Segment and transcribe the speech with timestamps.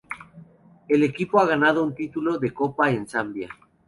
[0.87, 3.55] El equipo ha ganado un título de copa en Zambia.